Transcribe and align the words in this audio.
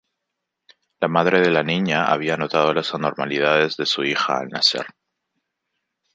La 0.99 1.07
madre 1.07 1.41
de 1.41 1.51
la 1.51 1.61
niña 1.61 2.05
había 2.11 2.35
notado 2.35 2.73
las 2.73 2.91
anormalidades 2.95 3.77
de 3.77 3.85
su 3.85 4.03
hija 4.03 4.39
al 4.39 4.47
nacer. 4.47 4.87